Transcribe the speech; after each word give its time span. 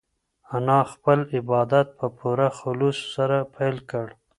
انا 0.57 0.77
خپل 0.91 1.19
عبادت 1.37 1.87
په 1.99 2.07
پوره 2.17 2.49
خلوص 2.59 2.97
سره 3.15 3.37
پیل 3.55 3.75
کړ. 3.89 4.07